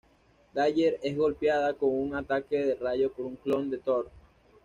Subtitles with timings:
[0.55, 4.09] Dagger es golpeada con un ataque de rayo por un clon de Thor.